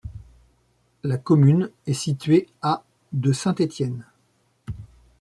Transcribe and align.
La 1.03 1.19
commune 1.19 1.69
est 1.85 1.93
située 1.93 2.47
à 2.63 2.83
de 3.13 3.31
Saint-Étienne. 3.31 4.03